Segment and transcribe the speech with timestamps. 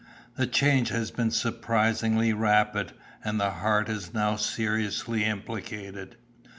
[0.35, 6.15] The change has been surprisingly rapid, and the heart is now seriously implicated.